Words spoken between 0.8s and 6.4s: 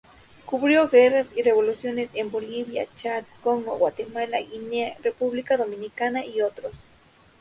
guerras y revoluciones en Bolivia, Chad, Congo, Guatemala, Guinea, República Dominicana